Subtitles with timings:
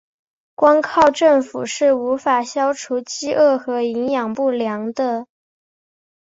[0.55, 5.27] 光靠政府是无法消除饥饿和营养不良的。